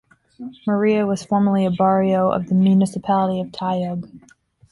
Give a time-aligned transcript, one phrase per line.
[0.65, 4.09] Maria was formerly a barrio of the municipality of Tayug.